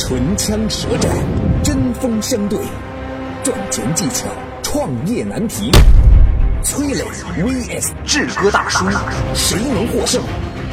[0.00, 1.12] 唇枪舌战，
[1.62, 2.58] 针锋相对，
[3.44, 4.26] 赚钱技巧，
[4.62, 5.70] 创业难题。
[6.64, 7.04] 崔磊
[7.36, 8.86] vs 志哥大叔，
[9.34, 10.22] 谁能获胜？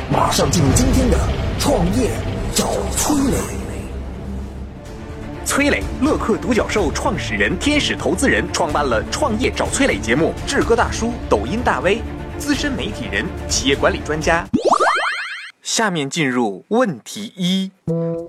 [0.09, 1.17] 马上进入今天的
[1.59, 2.09] 创业
[2.55, 3.37] 找崔磊。
[5.45, 10.33] 崔磊，乐客独角兽创始人、天使投资人，创办了《创业找崔磊》节目。
[10.47, 12.01] 志哥大叔，抖音大 V，
[12.37, 14.45] 资深媒体人，企业管理专家。
[15.67, 17.69] 下面进入问题一。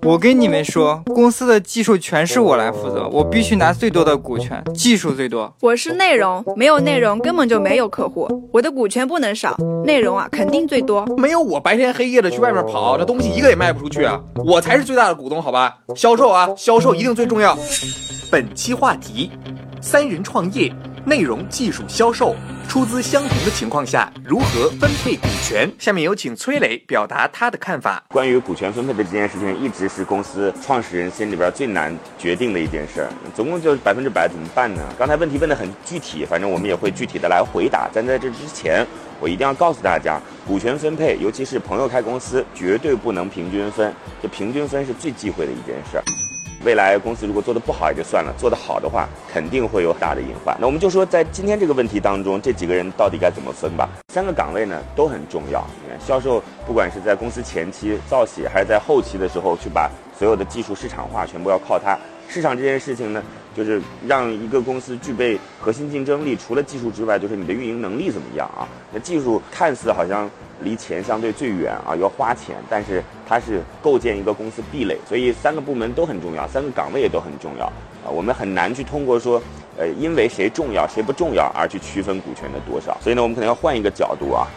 [0.02, 5.54] 我跟你们说，公司的技术全是我来负责，我必须拿最多的股权，技术最多。
[5.60, 11.06] 我是内容，没有内容根本就没有客户，我的股权不能少，内容啊肯定最多。
[11.16, 14.20] 没有我白天黑夜的去外面跑，这东西一个也卖不出去啊！
[14.44, 15.78] 我才是最大的股东，好吧？
[15.94, 17.56] 销售啊，销售一定最重要。
[18.32, 19.30] 本期话题：
[19.80, 20.74] 三人创业。
[21.04, 22.34] 内容、技术、销售，
[22.68, 25.70] 出资相同的情况下，如何分配股权？
[25.78, 28.02] 下面有请崔磊表达他的看法。
[28.08, 33.08] 关于股权分配的这件事情，一直是公司创始人心里边最难决定的一件事儿。
[33.34, 34.82] 总共就是百分之百，怎么办呢？
[34.98, 37.88] 刚才问题问得很具体，反正我们也会具体的来回答。
[37.92, 38.86] 但在这之前，
[39.20, 43.92] 我一定要告诉大家，股权分配，尤其是朋友开公司，绝对不能平均分。
[44.22, 46.04] 这平均分是最忌讳的一件事儿。
[46.64, 50.56] 未来公司如果做得不好也就算了，做得好的话肯定会有很大的隐患。
[50.60, 53.88] 那我们就说，在今天这个问题当中，这几个人到底该怎么分吧？
[54.12, 55.64] 三个岗位呢都很重要。
[55.82, 61.96] 你看，销售不管是在公司前期造血，还是在后期的时候去把所有的技术市场化，全部要靠它。
[62.28, 63.22] 市场这件事情呢，
[63.56, 68.68] 就是让一个公司具备核心竞争力，除了技术之外，就是你的运营能力怎么样啊？
[68.92, 70.30] 那技术看似好像。
[70.60, 77.66] 离钱相对最远啊，要花钱，但是它是构建一个公司壁垒，所以三个部门都很重要，三个岗位也都很重要
[78.04, 78.10] 啊。
[78.10, 79.40] 我们很难去通过说，
[79.76, 82.98] 呃，因为谁重要谁不重要而去区分股权的多少。
[83.00, 84.48] 所以呢，我们可能要换一个角度啊，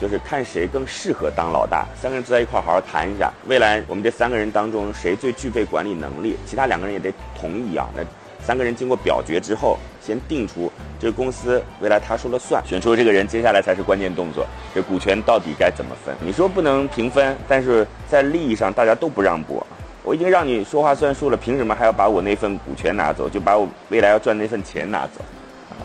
[0.00, 1.86] 就是看谁更适合当老大。
[2.00, 7.88] 三个人坐在一块儿好好谈一下，未来我们这三个人当中谁最具备管理能力，其他两个人也得同意啊。
[7.96, 8.02] 那
[8.44, 9.78] 三个人经过表决之后。
[10.06, 14.46] 先定出这个公司未来他说了算，选出这个人，接下来才是关键动作。
[14.72, 16.14] 这股权到底该怎么分？
[16.20, 19.60] 你说不能平分，但是在利益上大家都不让步。
[20.04, 23.28] 我已经让你说话算数了，凭什么还要把我那份股权拿走？
[23.28, 25.24] 就把我未来要赚那份钱拿走？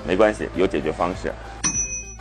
[0.05, 1.33] 没关系，有解决方式。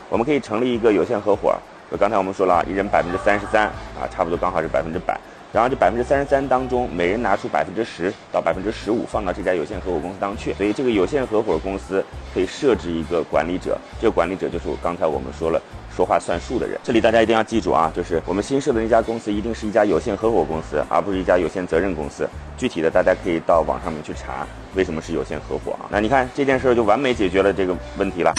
[0.08, 1.54] 我们可以成立一个有限合伙。
[1.90, 3.66] 就刚才我们说了，一人百分之三十三
[3.98, 5.18] 啊，差不多刚好是百分之百。
[5.52, 15.60] 然后这百分之三十三当中，每人拿出百分之十到百分之十五放到这家有限合伙公司当中去，所以这个有限合伙公司可以设置一个管理者，这个管理者就是我刚才我们说了
[15.92, 16.78] 说话算数的人。
[16.84, 22.28] 这里大家一定要记住啊，就是我们新设的那家公司一定是一家有限合伙公司，而不是一家有限责任公司。
[22.56, 24.46] 具体的大家可以到网上面去查，
[24.76, 25.90] 为什么是有限合伙啊？
[25.90, 28.32] 那你看这件事就完美解决了这个问题了。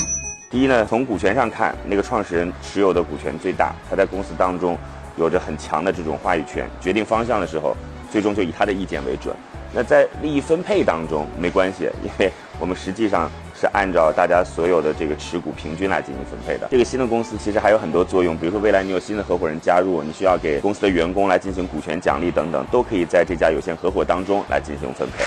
[0.51, 4.77] 第一呢，从股权上看，那个创始人持有的股权最大，他在公司当中。
[5.17, 7.75] 有着很强的这种话语权，决定方向的时候，
[8.09, 9.35] 最终就以他的意见为准。
[9.73, 16.65] 那在利益分配当中没关系，因为我们实际上是按照大家所有的这个持股平均来进行分配的。
[16.71, 25.25] 这个新的公司其实还有很多作用，比如说未来你有新的合伙人加入，你需要给公司的员工来进行股权奖励等等，都可以在这家有限合伙当中来进行分配。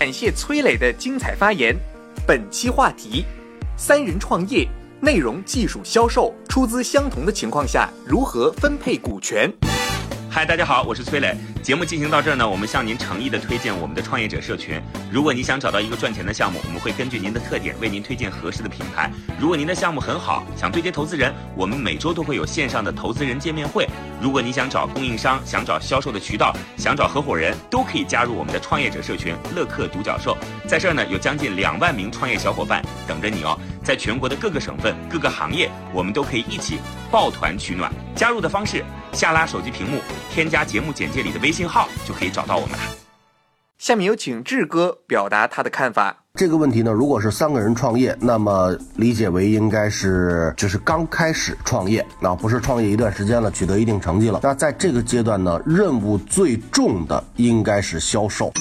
[0.00, 1.74] 感谢崔磊的精彩发言。
[2.26, 3.24] 本期话题：
[3.76, 4.68] 三人创业。
[4.98, 9.52] 内容、技术、销售，出资相同的情况下，如何分配股权？
[10.36, 11.34] 嗨，大家好，我是崔磊。
[11.62, 14.78] 节目进行到这儿呢，我们向您诚意的推荐我们的创业者社群。
[15.10, 19.10] 如果你想找到一个赚钱的项目，我们会根据您的特点为您推荐合适的品牌。
[19.40, 23.88] 如果您的项目很好，想对接投资人，我们每周都会有线上的投资人见面会。
[24.20, 30.36] 如果你想找供应商，想找销售的渠道，想找合伙人，都可以加入我们的创业者社群乐客独角兽。
[30.68, 33.58] 在这儿呢，有将近两万名创业小伙伴等着你哦。
[33.82, 36.78] 在全国的各个省份、各个行业，我们都可以一起
[37.10, 37.90] 抱团取暖。
[38.14, 38.84] 加入的方式：
[39.16, 39.98] 下拉手机屏幕，
[40.30, 42.82] 添加节目简介里的微信号，就可以找到我们了。
[43.78, 46.24] 下面有请志哥表达他的看法。
[46.34, 54.40] 这个问题呢，如果是三个人创业，那么理解为应该是就是刚开始创业，那不是创业一段时间了，取得一定成绩了。
[54.42, 58.52] 那在这个阶段呢，任务最重的应该是销售。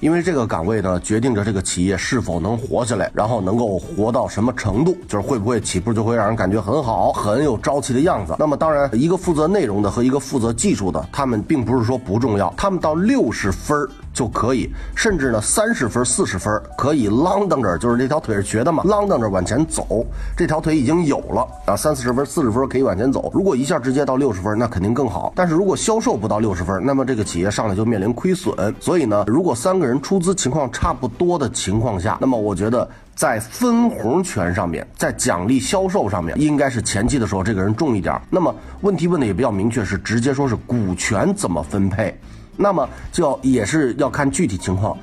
[0.00, 8.36] 因为这个岗位呢，决定着这个企业是否能活下来，然后能够活到什么程度，就是会不会起步就会让人感觉很好，很有朝气的样子。
[8.38, 13.88] 那么当然，一个负责内容的和一个负责技术的，他们并不是说不重要，他们到六十分儿。
[14.14, 20.04] 就可以，甚至呢，三十分、四十分可以啷当着，就是这条腿是瘸的嘛，啷当着往前走，
[20.36, 23.30] 这条腿已经有了啊，三四十分、四十分可以往前走。
[23.32, 25.32] 如果一下直接到六十分，那肯定更好。
[25.36, 28.74] 但是如果销售不到六十分，那么这个企业上来就面临亏损。
[28.80, 38.20] 所以呢，如果三个人出资情况差不多的情况下，那么我觉得在分红权上面，在奖励销售上面，应该是前期的时候这个人重一点。
[38.30, 42.16] 那么问题问的也比较明确，是直接说是股权怎么分配。
[42.56, 44.96] 那么就要也是要看具体情况。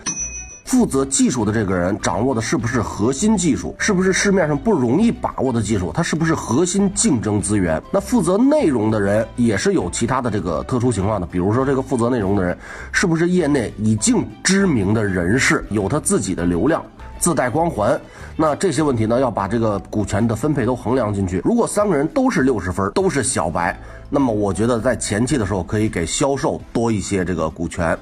[0.65, 3.75] 负责技术的这个人掌握的是不是核心技术？
[3.77, 5.91] 是不是市面上不容易把握的技术？
[5.94, 7.81] 它是不是核心竞争资源？
[7.91, 12.57] 那负责内容的人也是有其他的这个特殊情况的，比如说这个负责内容的人
[12.91, 16.83] 是不是业内已经知名的人士，有他自己的流量，
[17.19, 17.97] 自带光环？
[18.35, 21.39] 那这些问题呢，要把这个股权的分配都衡量进去。
[21.45, 23.79] 如果三个人都是六十分，都是小白，
[24.09, 27.95] 那么我觉得在前期的时候可以给销售多一些这个股权。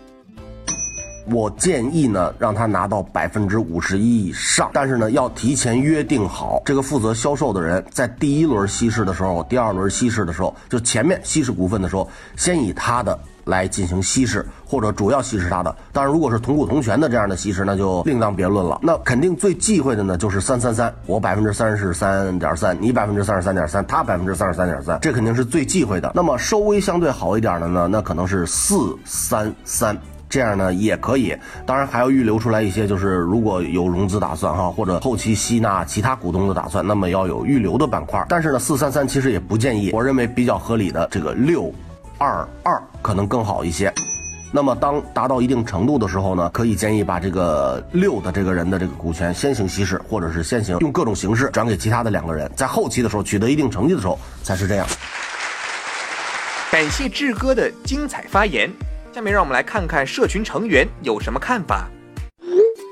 [1.32, 15.74] 我建议呢，让他拿到百分之五十一以上，但是呢，要提前约定好，这个负责销售的人在第一轮稀释的时候，第二轮稀释的时候，就前面稀释股份的时候，先以他的来进行稀释，或者主要稀释他的。
[15.92, 18.80] 当然，如果是同股同权的这样的稀释，那就另当别论了。
[18.82, 26.12] 那肯定最忌讳的呢，就是三三三，我百分之三十三点三，你百分之三十三点三，他百分之三十三点三，这肯定是最忌讳的。
[26.14, 29.98] 那么稍微相对好一点的呢，那可能是四三三。
[30.34, 38.26] 这样呢也可以，当然还要预留出来一些，就是如果有融资打算哈，或者后期吸纳其他股东的打算，那么要有预留的板块。
[38.30, 41.72] 但是呢，四三三其实也不建议，我认为比较合理的这个六
[42.18, 43.94] 二二可能更好一些。
[44.52, 54.88] 那么当达到一定程度的时候呢，可以建议把这个六的这个人的这个股权先行稀释，或者是先行用各种形式转给其他的两个人，在后期的时候取得一定成绩的时候才是这样。
[56.72, 58.68] 感谢志哥的精彩发言。
[59.14, 61.88] 下面让我们来看看社群成员有什么看法。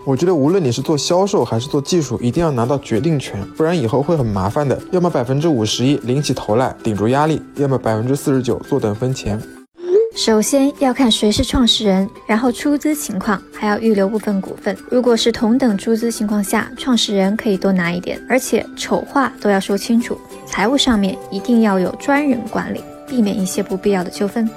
[0.06, 4.79] 我觉得无论你是做销售还是做技术，一定要拿到决定权，不然以后会很麻烦的。
[4.91, 9.41] 要么百分之五十一领起头来顶住压力，要么百分之四十九坐等分钱。
[10.15, 14.77] 首先要看谁是创始人，然后出资情况，还要预留部分股份。
[14.89, 20.15] 如果是同等出资情况下，创始人可以多拿一点，而且丑话都要说清楚。
[20.45, 24.47] 财务上面一定要有专人管理，避免一些不必要的纠纷。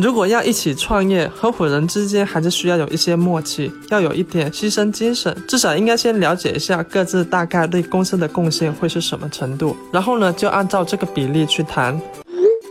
[0.00, 12.00] 如果要一起创业，合伙人之间还是需要有一些默契，要有一点牺牲精神，至少应该先了解一下各自大概对公司的贡献会是什么程度，然后呢就按照这个比例去谈。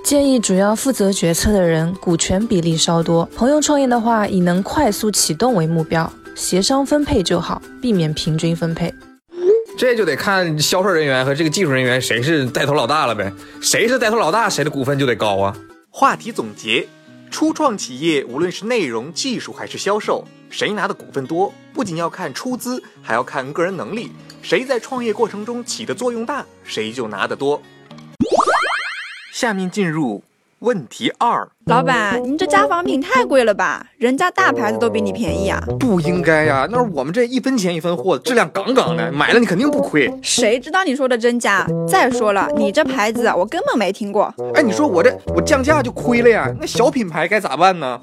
[0.03, 3.23] 建议主要负责决策的人股权比例稍多。
[3.35, 8.91] 朋友创业的话，以能快速启动为目标，协商分配就好，避免平均分配。
[9.77, 13.31] 这就得看销售人员和这个技术人员谁是带头老大了呗，
[13.61, 15.55] 谁是带头老大，谁的股份就得高啊。
[15.91, 16.87] 话题总结。
[17.31, 24.11] 初创企业无论是内容、技术还是销售，谁拿的股份多，不仅要看出资，还要看个人能力。
[24.41, 27.61] 谁在创业过程中起的作用大，谁就拿得多。
[29.31, 30.23] 下面进入。
[30.59, 33.85] 问题二，老板，您这家纺品太贵了吧？
[33.97, 35.63] 人家大牌子都比你便宜啊！
[35.79, 40.13] 不应该呀，那是我们这一分钱一分货，质量杠杠的，买了你肯定不亏。
[40.21, 41.65] 谁知道你说的真假？
[41.87, 44.33] 再说了，你这牌子我根本没听过。
[44.53, 46.53] 哎，你说我这我降价就亏了呀？
[46.59, 47.99] 那小品牌该咋办呢？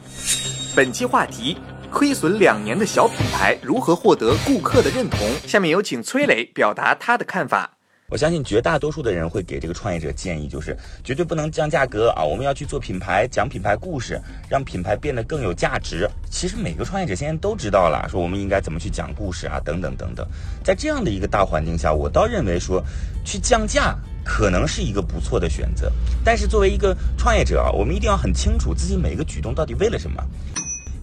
[0.75, 1.59] 本期话题：
[1.91, 5.21] 亏损两年的小品牌如何获得顾客的认同？
[5.47, 7.73] 下面有请崔磊表达他的看法。
[8.09, 12.23] 我相信绝大多数的人会给这个创业者建议，就是绝对不能降价格啊！
[12.23, 16.09] 我们要去做品牌，讲品牌故事，让品牌变得更有价值。
[16.31, 20.25] 其实每个创业者现在都知道了，说我们应该怎么去讲故事啊，等等等等。
[20.63, 22.81] 在这样的一个大环境下，我倒认为说，
[23.25, 25.91] 去降价可能是一个不错的选择。
[26.25, 30.23] 但是作为一个创业者啊，我们一定要很清楚自己每一个举动到底为了什么。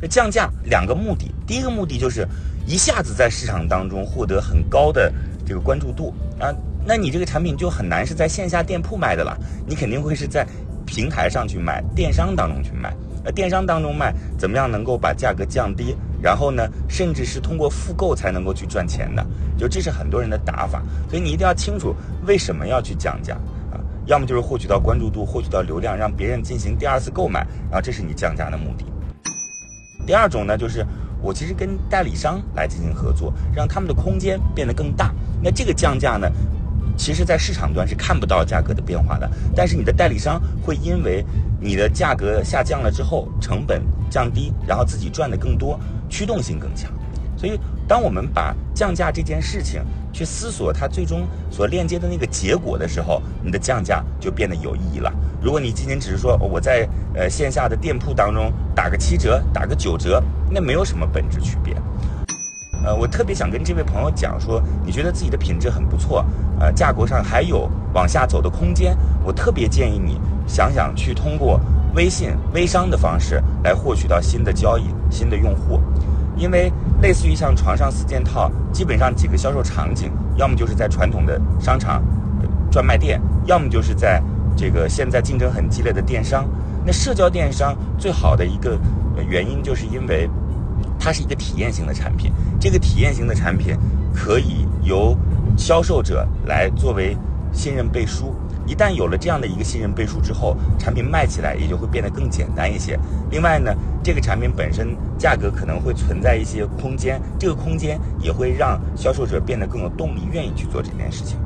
[0.10, 2.26] 降价两个目的，第一个目的就是
[2.66, 5.12] 一下子在市场当中获得很高的
[5.46, 6.48] 这个关注度啊。
[6.86, 10.46] 那你这个产品就很难是在线下店铺卖的了，你肯定会是在
[10.86, 12.94] 平台上去卖，电商当中去卖。
[13.26, 15.96] 呃，电商当中卖，怎么样能够把价格降低？
[16.22, 19.26] 然后呢，甚至是通过复购才能够去赚钱的，
[19.58, 20.84] 就这是很多人的打法。
[21.10, 23.36] 所以你一定要清楚为什么要去降价
[23.72, 23.80] 啊？
[24.08, 28.86] 要么就是获取到关注度，获取到流量，让别人进行第二次购买，然后这是你降价的目的。
[30.06, 30.86] 第二种呢，就是
[31.22, 35.14] 我其实跟代理商来进行合作，让他们的空间变得更大。
[35.42, 36.30] 那这个降价呢？
[36.96, 41.26] 其实，在市场端是看不到价格的变化的，但是你的代理商会因为
[41.60, 46.92] 你的价格下降了之后，成本降低，然后自己赚的更多，驱动性更强。
[47.36, 49.82] 所以，当我们把降价这件事情
[50.14, 55.12] 去思索它最终所链接的那个结果的时候，你的降价就变得有意义了。
[55.42, 61.76] 如果你仅仅只是说我在呃线下的店铺当中打个七折、打个九折，那没有什么本质区别。
[62.84, 66.26] 呃，我特别想跟这位朋友讲说，你觉得自己的品质很不错，
[66.60, 71.60] 呃，价格上还有往下走的空间，我特别建议你想想去通过
[71.96, 75.80] 微信微商的方式来获取到新的交易、新的用户，
[76.36, 76.72] 因为
[77.02, 82.04] 类似于像床上四件套，基本上几个销售场景，要么就是在传统的商场
[82.70, 84.22] 专卖店，要么就是在
[84.58, 86.46] 这个现在竞争很激烈的电商。
[86.86, 88.78] 那社交电商最好的一个
[89.30, 90.30] 原因就是因为
[91.04, 92.32] 它是一个体验型的产品，
[92.62, 93.76] 这个体验型的产品
[94.16, 95.18] 可以由
[95.58, 97.18] 销售者来作为
[97.52, 98.34] 信任背书。
[98.66, 102.98] 一旦有了这样的一个信任背书之后，产品卖起来也就会变得更简单一些。
[103.30, 111.38] 另外呢，这个产品本身价格可能会存在一些空间，这个空间也会让销售者变得更有动力，愿意去做这件事情。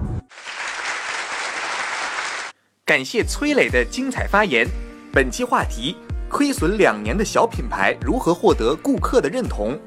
[2.85, 4.67] 感谢崔磊的精彩发言。
[5.11, 5.97] 本期话题：
[6.29, 9.79] 亏损两年的小品牌如何获得顾客的认同？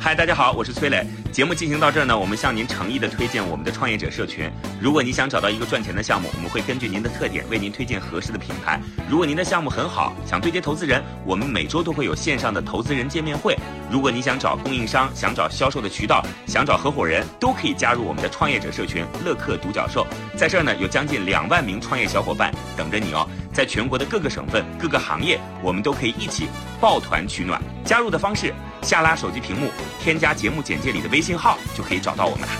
[0.00, 1.06] 嗨，大家好，我是崔磊。
[1.30, 4.50] 节目进行到这儿呢，我们向您诚意的推荐我们的创业者社群。
[4.80, 8.80] 如果你想找到一个赚钱的项目，我们会根据您的特点为您推荐合适的品牌。
[9.08, 13.56] 如果您的项目很好，想对接投资人，我们每周都会有线上的投资人见面会。
[13.92, 20.04] 如果你想找供应商，想找销售的渠道，想找合伙人，都可以加入我们的创业者社群乐客独角兽。
[20.36, 23.26] 在这儿呢，有将近两万名创业小伙伴等着你哦。
[23.52, 26.48] 在全国的各个省份、各个行业，我们都可以一起
[26.80, 27.60] 抱团取暖。
[27.84, 32.54] 加入的方式：下拉手机屏幕，添加节目简介里的微信号，就可以找到我们了。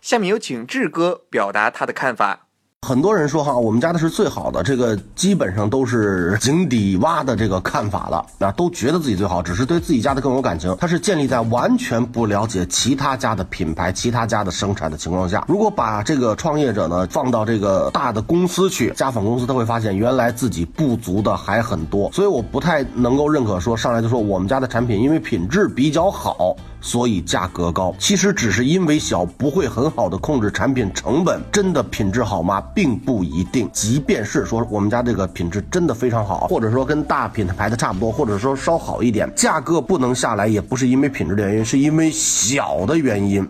[0.00, 2.47] 下面有请志哥表达他的看法。
[2.86, 10.74] 很多人说哈，我们家的是最好的，这个基本上都是井底蛙的这个看法了，那都觉得自己最好，只是对自己家的更有感情。
[10.80, 15.44] 它是建立在完全不了解其他家的品牌、其他家的生产的情况下。
[15.48, 22.10] 如果把这个创业者呢放到这个大的公司去，家纺公司，他会发现原来自己不足的还很多。
[22.12, 26.56] 所以我不太能够认可说上来就说我们家的产品因为品质比较好。
[26.80, 31.42] 所以价格高，其实只是因为小，不会很好的控制产品成本。
[31.50, 32.62] 真的品质好吗？
[32.78, 33.68] 并不一定。
[33.72, 43.44] 即便是说我们家这个品质真的非常好，或者说跟大品牌的差不多，或者说稍好一点，价格不能下来，也不是因为品质的原因，是因为小的原因。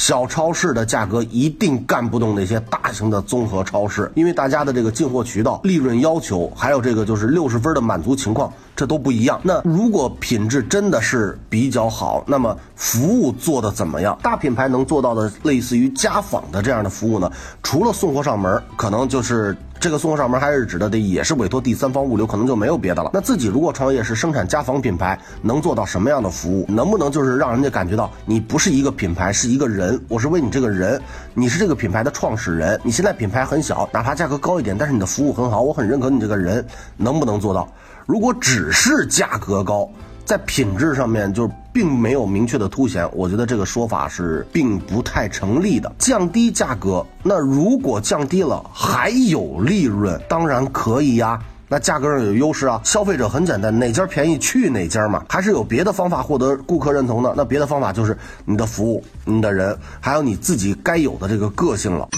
[0.00, 9.38] 小超市的价格一定干不动那些大型的综合超市，因为大家的这个进货渠道、利润要求，还有这个就是六十分的满足情况，这都不一样。
[9.42, 14.18] 那如果品质真的是比较好，那么服务做的怎么样？
[14.22, 17.30] 大品牌能做到的，类似于家纺的这样的服务呢？
[17.62, 19.54] 除了送货上门，可能就是。
[19.80, 23.10] 这个送货上门还是指的的也是委托第三方物流，可能就没有别的了。
[23.14, 26.66] 那自己如果创业是生产家纺品牌，能做到什么样的服务？
[26.68, 29.98] 能不能就是让人家感觉到你不是一个品牌，是一个人？
[30.06, 31.00] 我是为你这个人，
[31.32, 32.78] 你是这个品牌的创始人。
[32.84, 36.62] 你现在品牌很小，哪怕价格高一点，但是你的服务很好，我很认可你这个人，
[36.98, 37.66] 能不能做到？
[38.04, 39.88] 如果只是价格高，
[40.26, 45.92] 在品质上面就并没有明确的凸显，我觉得这个说法是并不太成立的。
[45.98, 51.40] 降低价格，那如果降低了还有利润，当然可以呀。
[51.72, 55.24] 那价格上有优势啊，消费者很简单，哪家便宜去哪家嘛。
[55.28, 62.08] 还是有别的方法获得顾客认同的，那别的方法就是你的服务、你的人，还有你自己该有的这个个性了。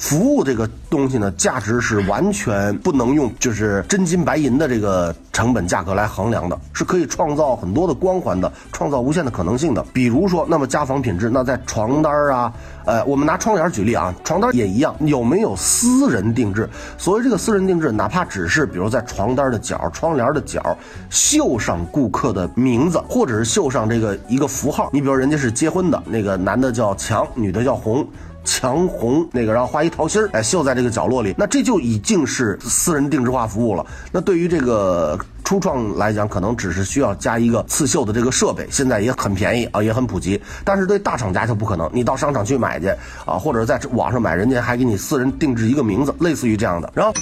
[0.00, 9.84] 服务这个东西呢，价值是完全不能用就是真金白银的这个成本价格来衡量的，是可以创造很多的光环的，创造无限的可能性的。
[9.92, 12.50] 比如说，那么家纺品质，那在床单啊，
[12.86, 16.66] 呃，我们拿窗帘举例啊，床单也一样，有没有私人定制？
[16.96, 20.76] 所谓这个私人定制，哪怕只是比如在床单的角、窗帘的角
[21.10, 24.88] 绣上顾客的名字，或者是绣上这个一个符号。
[24.94, 28.06] 你比如人家是结婚的，那个男的叫强，女的叫红。
[28.44, 33.86] 强红那个，然后画一桃心儿，哎，绣在这个角落里，那这就已经是私人定制化服务了。
[34.10, 40.40] 那对于这个初创来讲，可能只是需要加一个刺绣的这个设备，现在也很便宜啊，也很普及。
[40.64, 42.88] 但是对大厂家就不可能，你到商场去买去
[43.24, 46.90] 啊，或者在网上买，人家还给你私人定制一个名字，类似于这样的。
[46.94, 47.12] 然后。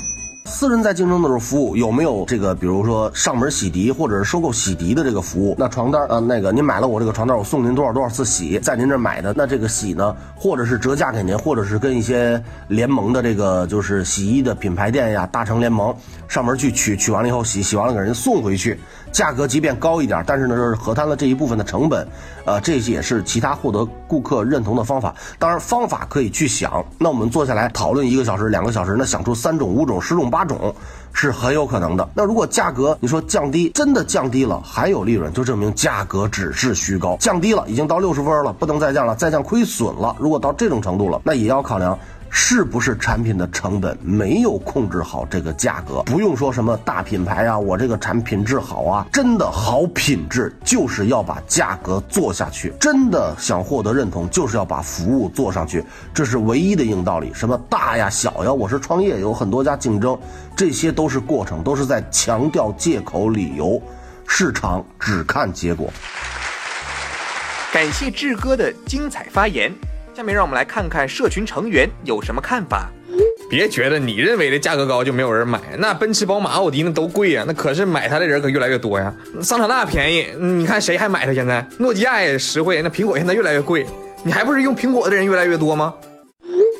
[0.51, 2.55] 私人在竞争的时候，服务有没有这个？
[2.55, 5.55] 比如说上门洗涤，或者是收购洗涤的这个服务？
[5.59, 15.95] 那床单啊，那个您买了我这个床单，我送您多少多少次洗，在您这买的，那这个洗呢，或者是折价给您，或者是跟一些联盟的这个就是洗衣的品牌店呀，大成联盟
[16.27, 18.81] 上门去取，取完了以后洗，洗完了给人送回去。
[19.13, 22.07] 价格即便高一点，但是呢，就是核摊了这一部分的成本，
[22.45, 25.15] 呃，这也是其他获得顾客认同的方法。
[25.39, 26.85] 当然，方法可以去想。
[26.99, 30.75] 那我们坐下来讨论一个小时、两个小时，那想出三种、五种、十种、八种，
[31.13, 32.09] 是很有可能的。
[32.15, 37.17] 那如果价格你说降低，真的降低了，还有利润，就证明价格只是虚高。
[37.19, 40.15] 降低了，已经到六十分了，不能再降了，再降亏损了。
[40.19, 41.99] 如果到这种程度了，那也要考量。
[42.31, 46.03] 是不是产品的成本没有控制好这个价格？
[46.05, 52.73] 不用说什么大品牌啊，我这个产品质好啊，真的好品质就是要把价格做下去。
[52.79, 57.33] 真的想获得认同，就是要把服务做上去，这是唯一的硬道理。
[57.35, 60.19] 什么大呀小呀，我是创业，有很多家竞争，
[60.57, 63.81] 这些都是过程，都是在强调借口理由。
[64.27, 65.91] 市场只看结果。
[67.73, 69.73] 感谢志哥的精彩发言。
[70.19, 72.91] 下面让我们来看看社群成员有什么看法。
[73.49, 79.15] 别觉得你认为的价格高就没有人买，那奔驰、宝马、奥迪那都贵呀，那可是买它的人可越来越多呀。
[79.41, 81.33] 桑塔纳便宜，你看谁还买它？
[81.33, 83.87] 现在诺基亚也实惠，那苹果现在越来越贵，
[84.25, 85.95] 你还不是用苹果的人越来越多吗？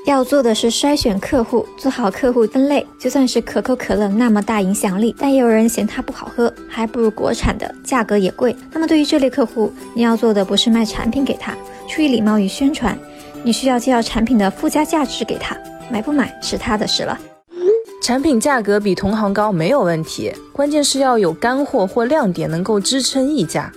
[0.05, 2.85] 要做的是筛选客户，做好客户分类。
[2.99, 8.57] 就算是可口可乐那么大影响力，但也有人嫌它不好喝，还不如国产的，价格也贵。
[8.73, 11.55] 那么对于这类客户，你要做的不是卖产品给他，
[11.89, 12.99] 出于礼貌与宣传，
[13.45, 15.57] 你需要介绍产品的附加价值给他，
[15.91, 17.19] 买不买是他的事了。
[18.03, 23.73] 产品价格比同行高没有问题，关键是要有干货或亮点能够支撑溢价。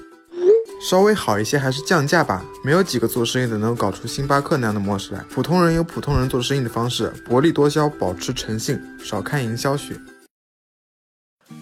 [0.82, 5.20] 稍微好一些还是降价吧，没有几个做生意的能搞出星巴克那样的模式来。
[5.30, 9.96] 普通人有普通人做生意的方式，薄利多销，保持诚信，少看营销学。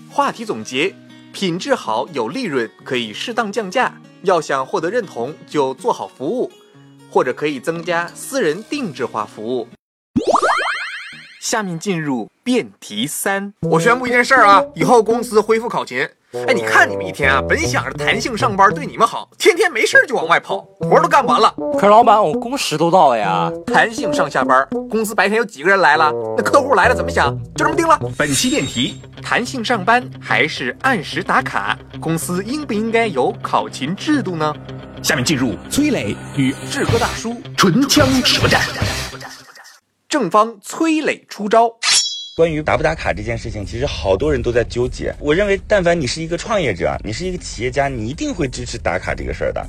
[0.09, 0.95] 话题总结：
[1.33, 3.91] 品质好有利润，可以适当降价；
[4.23, 6.51] 要想获得认同，就做好服务，
[7.09, 9.67] 或者可以增加私人定制化服务。
[11.49, 16.07] 下面进入辩题三，我宣布一件事儿啊，以后公司恢复考勤。
[16.47, 21.51] 哎，你看你们一天啊，本想着弹性上班对你们好，天天没事就往外跑，活都干不完了。
[21.73, 23.51] 可是老板，我工时都到了呀。
[23.65, 26.11] 弹性上下班，公司白天有几个人来了？
[26.37, 27.35] 那客户来了怎么想？
[27.55, 27.99] 就这么定了。
[28.15, 31.75] 本期辩题：弹性上班还是按时打卡？
[31.99, 34.53] 公司应不应该有考勤制度呢？
[35.01, 38.61] 下面进入崔磊与志哥大叔唇枪舌战。
[40.09, 41.71] 正方崔磊出招。
[42.35, 45.13] 关于打不打卡这件事情，其实好多人都在纠结。
[45.19, 49.63] 我认为，但凡你是一个创业者，你是一个企业家，你一定会支持打卡这个事儿的。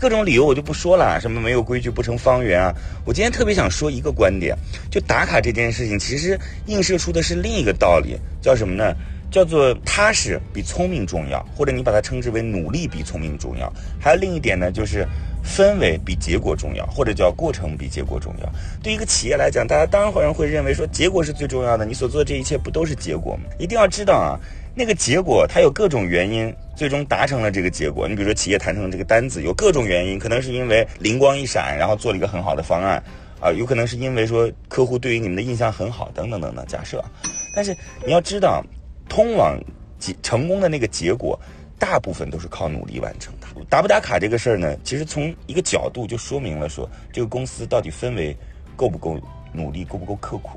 [0.00, 2.74] 各种理由我就不说了，什么没有规矩不成方圆啊。
[3.04, 4.56] 我今天特别想说一个观点，
[4.90, 8.92] 就打卡这件事情，其实映射出的是另一个道理，叫什么呢？
[9.32, 13.72] 叫做踏实比聪明重要，或者你把它称之为努力比聪明重要。
[14.00, 15.04] 还有另一点呢，就是。
[15.44, 18.48] 氛围比结果重要，或者叫过程比结果重要。
[18.80, 21.84] 对一个企业来讲，大家当然会认为说结果是最重要的。
[21.84, 23.50] 你所做的这一切不都是结果吗？
[23.58, 24.38] 一定要知道啊，
[24.72, 28.06] 那个结果它有各种原因，最终达成了这个结果。
[28.06, 33.02] 你比如说企业谈成了这个单子，有各种原因，可能是因为灵光一闪，然后做了一个很好的方案
[33.40, 36.64] 啊，有可能是因为说客户对于你们的印象很好，等等等等。
[36.68, 37.04] 假设，
[37.52, 38.64] 但是你要知道，
[39.12, 39.60] 通往
[39.98, 41.38] 结成功的那个结果。
[41.78, 43.48] 大部分都是靠努力完成的。
[43.68, 48.36] 打不打卡这个事儿呢，其实从一个角度就说明了说，这个公司到底氛围
[48.76, 49.18] 够不够
[49.52, 50.56] 努力，够不够刻苦。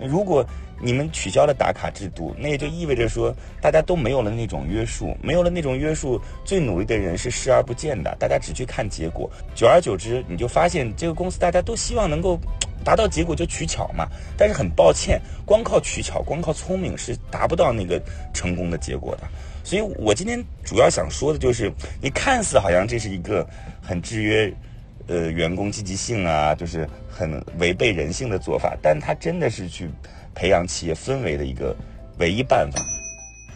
[0.00, 0.42] 如果
[0.80, 3.30] 你们取消了打卡制度，那也就意味着说，
[3.60, 9.30] 大家都没有了那种约束，没有了那种约束，最努力的人是视而不见的，大家只去看结果。
[9.54, 12.40] 久而久之，你就发现这个公司大家都希望能够
[12.84, 14.06] 达到结果就取巧嘛。
[14.36, 18.00] 但是很抱歉，光靠取巧，光靠聪明是达不到那个
[18.32, 19.22] 成功的结果的。
[19.64, 23.44] 所以我今天主要想说的就是，你看似好像这是一个
[23.80, 24.52] 很制约，
[25.06, 29.88] 呃，员工积极性啊，就是很违背人性的做法，但它真的是去
[30.34, 31.74] 培养企业氛围的一个
[32.18, 32.78] 唯一办法。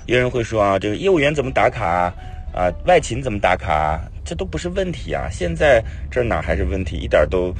[0.06, 2.14] 有人会说啊，这个业务员怎么打卡啊？
[2.54, 4.00] 啊，外勤怎么打卡？
[4.24, 5.28] 这都不是问题啊！
[5.30, 6.96] 现在这哪还是问题？
[6.96, 7.54] 一点都，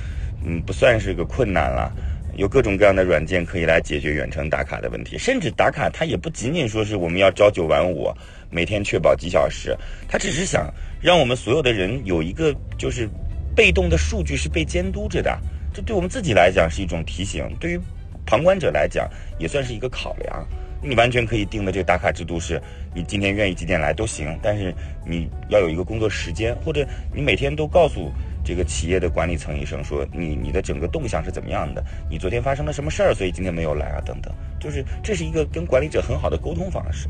[0.45, 1.93] 嗯，不算是个困难了。
[2.37, 8.13] 有各种各样的软件可以来解决远程打卡的问题，甚至打卡它也不仅仅说是我们要朝九晚五，
[8.49, 13.09] 每天确保几小时，它只是想让我们所有的人有一个就是
[13.57, 15.37] 被动的数据是被监督着的，
[15.75, 17.81] 这对我们自己来讲是一种提醒，对于
[18.25, 20.47] 旁观者来讲也算是一个考量。
[20.81, 22.63] 你完全可以定的这个打卡制度是，
[22.95, 24.73] 你今天愿意几点来都行，但是
[25.05, 28.13] 你要有一个工作时间，或者你每天都告诉。
[28.49, 31.85] 这个企业的管理层医生说：“你你的整个动向是怎么样的？
[32.09, 33.15] 你昨天发生了什么事儿？
[33.15, 34.01] 所以今天没有来啊？
[34.07, 37.09] 等等，就是这是一个跟管理者很好的沟通方式。”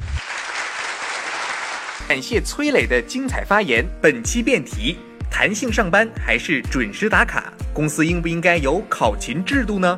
[2.09, 3.87] 感谢崔磊的精彩发言。
[4.03, 4.98] 本期辩题：
[5.31, 7.53] 弹性上班还是准时打卡？
[7.72, 9.96] 公司应不应该有考勤制度呢？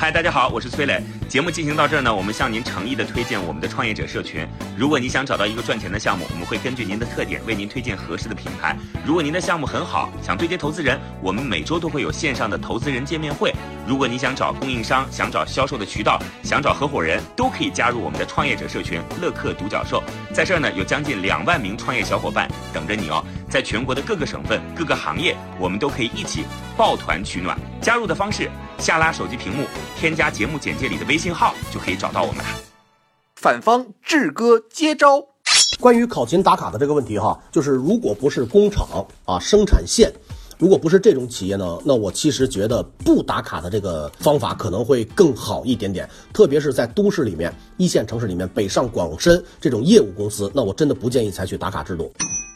[0.00, 0.98] 嗨，大家好，我是崔磊。
[1.28, 4.48] 节目进行到这儿呢，我们向您诚意的推荐我们的创业者社群。
[4.74, 8.74] 如果你想找到一个赚钱的项目，我们会根据您的特点为您推荐合适的品牌。
[9.04, 13.54] 如果您的项目很好，想对接投资人，我们每周都会有线上的投资人见面会。
[13.90, 20.00] 如果你想找供应商，想找销售的渠道，想找合伙人，都可以加入我们的创业者社群乐客独角兽。
[20.32, 23.20] 在这儿呢，有将近两万名创业小伙伴等着你哦。
[23.48, 26.44] 在全国的各个省份、各个行业，我们都可以一起
[26.76, 27.58] 抱团取暖。
[27.82, 28.48] 加入的方式：
[28.78, 29.66] 下拉手机屏幕，
[29.98, 32.50] 添加节目简介里的微信号，就可以找到我们了。
[33.34, 35.26] 反方志哥接招。
[35.80, 40.12] 关于考勤打卡的这个问题哈，就是如果不是工厂啊生产线，
[40.60, 46.06] 如果不是这种企业呢，那我其实觉得不打卡的这个方法可能会更好一点点。
[46.34, 52.12] 特别是在都市里面、一线城市里面，北上广深这种业务公司，那我真的不建议采取打卡制度。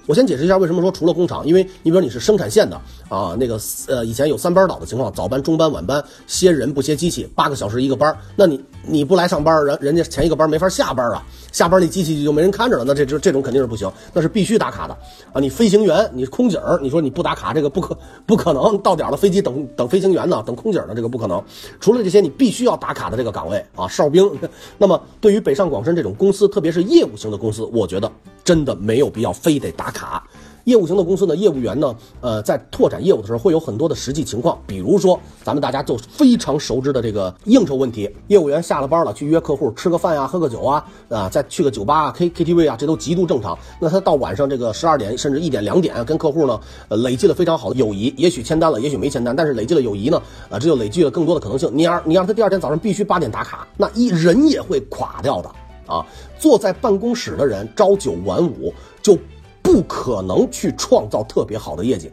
[0.06, 14.94] 我先解释一下为什么说除了工厂，因为你比如你是生产线的啊，那个呃以前有三班倒的情况，早班、中班、晚班，歇人不歇机器，八个小时一个班，那你你不来上班，人人家前一个班没法下班啊，下班那机器就没人看着了，那这这这种肯定是不行，那是必须打卡的
[15.32, 15.40] 啊。
[15.40, 21.42] 你飞行员，你空姐儿，你说你不打卡，这个不可不可能，到点了飞机等等飞行员呢，等空姐呢，这个不可能。
[21.80, 24.30] 除了这些你必须要打卡的这个岗位啊，哨兵，
[24.76, 28.10] 那么对于北上广深这种公司，特别是业务型的公司，我觉得
[28.44, 30.22] 真的没有必要非得打卡。
[30.64, 38.10] 业务型的公司呢，业务员呢，呃，在拓展业务的时候会有很多的实际情况，比如说咱们大家都非常熟知的这个应酬问题。
[38.28, 43.58] 业务员下了班了，去约客户吃个饭呀，喝个酒啊，啊，再去个酒吧啊、K K T V 啊，这都极度正常。
[43.78, 50.16] 那他到晚上这个十二点甚至一点两点，跟客户呢，呃，累积了非常好的友谊，也许签单了，也许没签单，但是累积了友谊呢，
[50.48, 51.70] 啊，这就累积了更多的可能性。
[51.74, 55.50] 你让你让他第二天早上必须八点打卡，那一人也会垮掉的
[55.86, 56.04] 啊。
[56.38, 59.18] 坐在办公室的人朝九晚五就。
[59.64, 62.10] 不可能去创造特别好的业绩，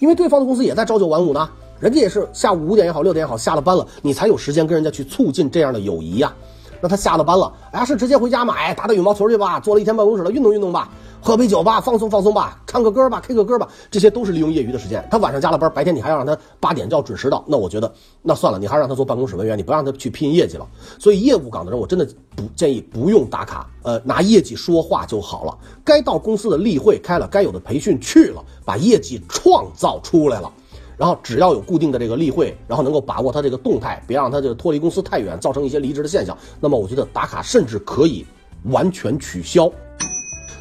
[0.00, 1.48] 因为对方的公司也在朝九晚五呢，
[1.78, 6.34] 人家也是下午五点也好，六点也好，下了班了，你才有时间跟人家去促进这样的友谊呀。
[6.80, 10.90] 那他下了班了，哎呀，是直接回家买打打羽毛球去吧，坐了一天办公室了，运动运动吧。
[11.24, 15.06] 喝杯酒吧，放松放松吧，唱个歌吧，K 个歌吧，这些都是利用业余的时间。
[15.08, 17.90] 他晚上加了班，白天你还要让他八点就要准时到，那我觉得
[18.22, 20.66] 那算了，你还让他做办公室文员，你不让他去拼业绩了。
[20.98, 22.04] 所以业务岗的人，我真的
[22.34, 25.56] 不建议不用打卡，呃，拿业绩说话就好了。
[25.84, 30.52] 该到公司的例会开了，该有的培训去了，把业绩创造出来了，
[30.96, 38.26] 然后只要有固定的这个例会，然后能够把握他这个动态，别让他这个脱离公司太远，造成一些离职的现象，那么我觉得打卡甚至可以
[38.64, 39.70] 完全取消。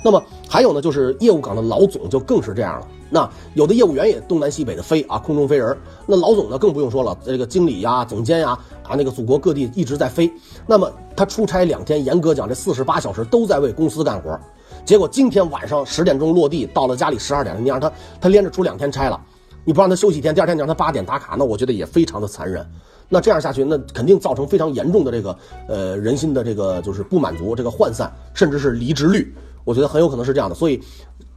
[0.03, 2.87] 那么还有呢，就是业务岗的老总就更是这样了。
[3.09, 5.77] 那有的业务员也东南西北的飞啊，空中飞人。
[6.07, 10.31] 那老总呢更不用说了，这个经理呀、总监呀啊，那个祖国各地一直在飞。
[10.65, 14.39] 那么他出差两天，严格讲这四十八小时都在为公司干活。
[14.85, 19.19] 结果今天晚上十点钟落地，到了家里十二点，你让他他连着出两天差了，
[19.65, 22.65] 你不让他休息一天，第二天你让他八点打卡，那我觉得也非常的残忍。
[23.09, 25.37] 那这样下去，那肯定造成非常严重的这个
[25.67, 29.35] 呃人心的这个就是不满足，这个涣散，甚至是离职率。
[29.63, 30.81] 我觉得很有可能是这样的，所以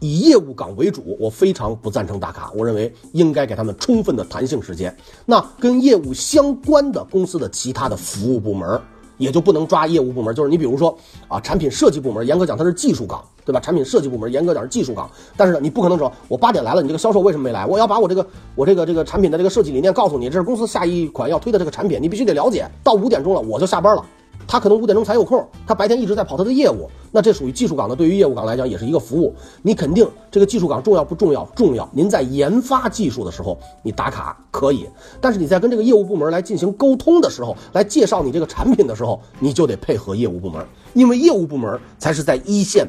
[0.00, 2.50] 以业务岗为主，我非常不赞成打卡。
[2.56, 4.94] 我认为应该给他们充分的弹性时间。
[5.24, 8.80] 那跟业务相关的公司的其他的服务部门，
[9.18, 10.34] 也就不能抓业务部门。
[10.34, 10.96] 就是你比如说
[11.28, 13.60] 啊，产品设计部门，严格讲它是技术岗，对吧？
[13.60, 17.64] 产品设计部门严格讲是技术岗，但是呢，你不可能说我八点来了，你这个销售为什么没来？
[17.66, 22.68] 我要把我这个我这个这个产品的这个设计理念告诉你，这是公司下一款要推的这个产品，你必须得了解。
[22.82, 24.04] 到五点钟了，我就下班了。
[24.46, 29.35] 他可能五点钟才有空，他白天一直在跑他的业务，那这属于技术岗的，对于业务岗来讲也是一个服务。
[29.62, 31.44] 你肯定这个技术岗重要不重要？
[31.57, 31.88] 重要。
[31.92, 34.87] 您在研发技术的时候，你打卡可以，
[35.20, 42.88] 但是你在跟这个业务部门来进行沟通的时候，来介绍你这个产品的时候，你就得配合业务部门，因为业务部门才是在一线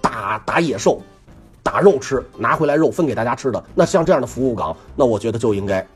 [0.00, 1.00] 打打野兽、
[1.62, 3.62] 打肉吃，拿回来肉分给大家吃的。
[3.74, 5.86] 那像这样的服务岗，那我觉得就应该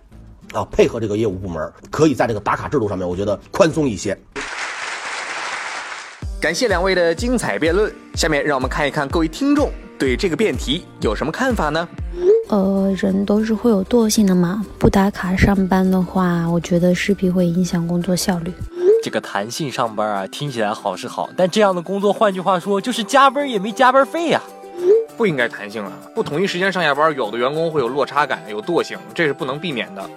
[0.53, 4.17] 啊配合这个业务部门，可以在这个打卡制度上面，我觉得宽松一些。
[6.43, 11.89] 感谢两位的精彩辩论，下面让我们看一看各位听众对这个辩题有什么看法呢？
[12.49, 18.53] 呃，人都是会有惰性的嘛，不打卡上班的话，我觉得势必会影响工作效率。
[19.05, 24.43] 这个弹性上班啊，听起来好是好，但这样的工作，换句话说就是加班也没加班费呀。
[25.17, 30.09] 不应该弹性啊，不统一时间上下班，有的员工会有落差感，有惰性，这是不能避免的。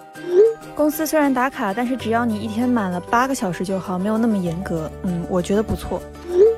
[0.73, 4.91] 公司虽然打卡，但是只要你一天满了八个小时就好，没有那么严格。
[5.03, 6.01] 嗯，我觉得不错。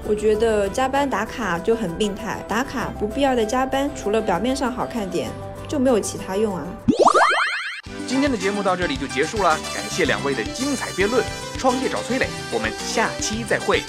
[0.08, 5.30] 我觉得加班打卡就很病态，打卡不必要的加班，除了表面上好看点，
[5.68, 6.64] 就没有其他用啊。
[8.08, 11.24] 今天的节目到这里就结束了，感谢两位的精彩辩论。
[11.58, 13.82] 创业找崔磊，我们下期再会。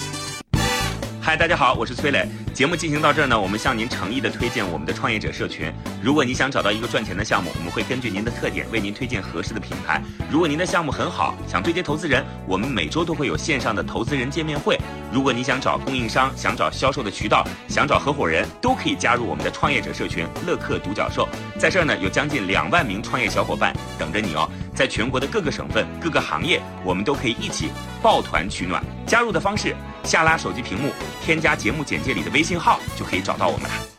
[1.29, 2.27] 嗨，大家好，我是崔磊。
[2.55, 5.71] 节目进行到这儿呢，我们向您诚意的推荐我们的创业者社群。
[6.01, 10.01] 如果您想找到一个赚钱的项目，我们会根据您的特点为您推荐合适的品牌。
[10.31, 14.75] 如果您的项目很好，想对接投资人，我们每周都会有线上的投资人见面会。
[15.11, 21.27] 如果你想找供应商，想找销售的渠道，想找合伙人，都可以加入我们的创业者社群乐客独角兽。
[21.57, 24.49] 在这儿呢，有将近两万名创业小伙伴等着你哦。
[24.75, 27.69] 在全国的各个省份、各个行业，我们都可以一起
[28.01, 28.83] 抱团取暖。
[29.05, 29.75] 加入的方式。
[30.01, 30.91] 下拉手机屏幕，
[31.21, 33.98] 添加节目简介里的微信号，就可以找到我们了。